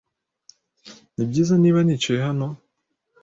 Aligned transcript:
Nibyiza 1.15 1.53
niba 1.57 1.79
nicaye 1.83 2.19
hano? 2.27 2.47